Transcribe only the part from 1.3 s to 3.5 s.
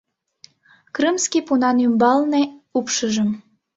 пунан ӱмбале упшыжым